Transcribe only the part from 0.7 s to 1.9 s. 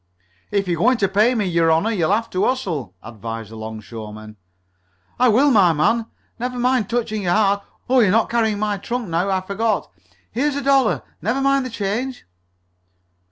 goin' t' pay me, your